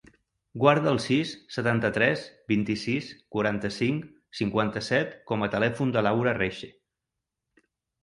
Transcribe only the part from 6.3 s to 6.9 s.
Reche.